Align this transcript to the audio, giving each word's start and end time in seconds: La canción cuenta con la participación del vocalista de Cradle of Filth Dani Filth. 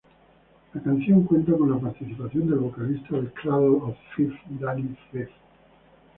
La 0.73 0.81
canción 0.81 1.25
cuenta 1.25 1.55
con 1.55 1.69
la 1.69 1.77
participación 1.77 2.49
del 2.49 2.57
vocalista 2.57 3.17
de 3.17 3.31
Cradle 3.33 3.77
of 3.83 3.95
Filth 4.15 4.33
Dani 4.59 4.95
Filth. 5.11 5.29